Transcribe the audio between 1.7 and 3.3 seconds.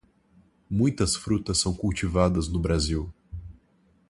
cultivadas no Brasil.